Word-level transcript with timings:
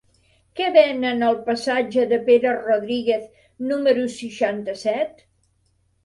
Què 0.59 0.67
venen 0.75 1.25
al 1.25 1.35
passatge 1.49 2.05
de 2.13 2.17
Pere 2.29 2.53
Rodríguez 2.55 3.27
número 3.73 4.07
seixanta-set? 4.15 5.21